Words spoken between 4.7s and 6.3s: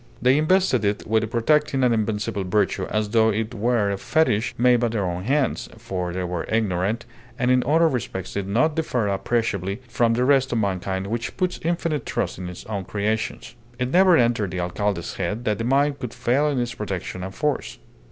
by their own hands, for they